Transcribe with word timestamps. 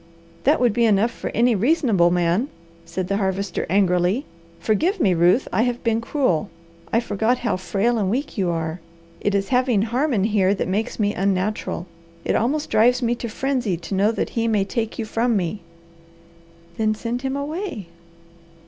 "That 0.45 0.59
would 0.59 0.73
be 0.73 0.85
enough 0.85 1.11
for 1.11 1.29
any 1.35 1.53
reasonable 1.53 2.09
man," 2.09 2.47
said 2.85 3.07
the 3.07 3.17
Harvester 3.17 3.67
angrily. 3.69 4.25
"Forgive 4.59 4.99
me, 4.99 5.13
Ruth, 5.13 5.47
I 5.53 5.61
have 5.61 5.83
been 5.83 6.01
cruel. 6.01 6.49
I 6.91 6.99
forgot 6.99 7.37
how 7.37 7.55
frail 7.55 7.99
and 7.99 8.09
weak 8.09 8.35
you 8.35 8.49
are. 8.49 8.79
It 9.19 9.35
is 9.35 9.49
having 9.49 9.83
Harmon 9.83 10.23
here 10.23 10.55
that 10.55 10.67
makes 10.67 10.99
me 10.99 11.13
unnatural. 11.13 11.85
It 12.25 12.35
almost 12.35 12.71
drives 12.71 13.03
me 13.03 13.13
to 13.13 13.29
frenzy 13.29 13.77
to 13.77 13.93
know 13.93 14.11
that 14.11 14.31
he 14.31 14.47
may 14.47 14.65
take 14.65 14.97
you 14.97 15.05
from 15.05 15.37
me." 15.37 15.61
"Then 16.77 16.95
send 16.95 17.21
him 17.21 17.35
away!" 17.37 17.85